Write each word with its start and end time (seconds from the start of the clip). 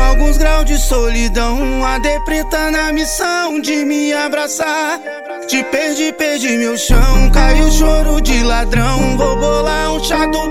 alguns 0.00 0.36
graus 0.36 0.64
de 0.64 0.78
solidão. 0.78 1.84
A 1.84 1.98
depreta 1.98 2.70
na 2.70 2.92
missão 2.92 3.60
de 3.60 3.84
me 3.84 4.12
abraçar. 4.12 5.00
Te 5.48 5.64
perdi, 5.64 6.12
perdi 6.12 6.56
meu 6.58 6.76
chão. 6.76 7.30
Caiu 7.32 7.70
choro 7.70 8.20
de 8.20 8.42
ladrão. 8.44 9.16
Vou 9.16 9.36
bolar 9.36 9.92
um 9.94 10.04
chato 10.04 10.48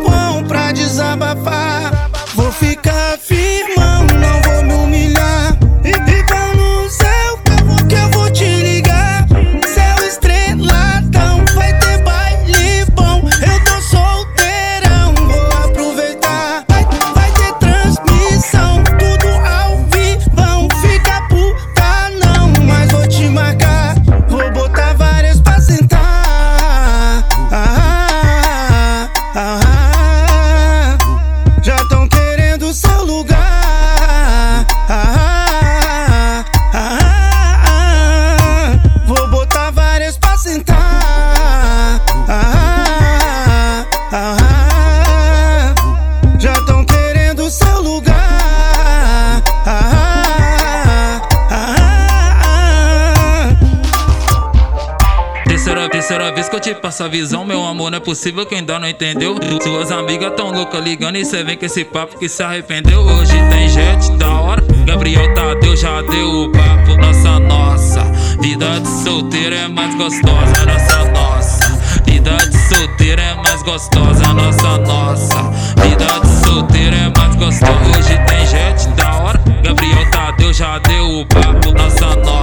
Terceira, 56.02 56.32
vez 56.32 56.50
que 56.50 56.56
eu 56.56 56.60
te 56.60 56.74
passo 56.74 57.04
a 57.04 57.08
visão, 57.08 57.46
meu 57.46 57.64
amor, 57.64 57.92
não 57.92 57.98
é 57.98 58.02
possível 58.02 58.44
que 58.44 58.56
ainda 58.56 58.80
não 58.80 58.88
entendeu. 58.88 59.38
Suas 59.62 59.92
amigas 59.92 60.34
tão 60.36 60.50
loucas 60.52 60.84
ligando 60.84 61.16
e 61.16 61.24
cê 61.24 61.44
vem 61.44 61.56
com 61.56 61.64
esse 61.64 61.86
papo 61.86 62.18
que 62.18 62.28
se 62.28 62.42
arrependeu. 62.42 63.02
Hoje 63.02 63.34
tem 63.52 63.70
jet 63.70 64.12
da 64.14 64.34
hora, 64.42 64.64
Gabriel 64.84 65.32
Tadeu 65.36 65.78
já 65.78 66.02
deu 66.02 66.28
o 66.28 66.52
papo. 66.52 66.98
Nossa, 67.00 67.40
nossa, 67.42 68.04
vida 68.42 68.80
de 68.80 68.88
solteiro 68.88 69.54
é 69.54 69.68
mais 69.68 69.94
gostosa. 69.94 70.66
Nossa, 70.66 71.06
nossa, 71.12 71.80
vida 72.04 72.36
de 72.50 72.58
solteiro 72.58 73.22
é 73.22 73.36
mais 73.36 73.62
gostosa. 73.62 74.34
Nossa, 74.34 74.78
nossa, 74.80 75.52
vida 75.84 76.20
de 76.20 76.48
solteiro 76.48 76.96
é 76.96 77.14
mais 77.16 77.36
gostosa. 77.36 78.00
Hoje 78.00 78.20
tem 78.26 78.48
jet 78.48 78.88
da 78.96 79.18
hora, 79.18 79.40
Gabriel 79.62 80.10
Tadeu 80.10 80.52
já 80.52 80.80
deu 80.80 81.20
o 81.20 81.26
papo. 81.28 81.72
Nossa, 81.74 82.16
nossa, 82.16 82.41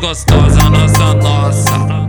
gostosa, 0.00 0.70
nossa, 0.70 1.14
nossa. 1.14 1.99